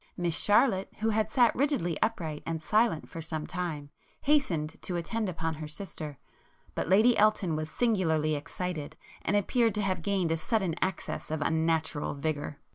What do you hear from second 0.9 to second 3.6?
who had sat rigidly upright and silent for some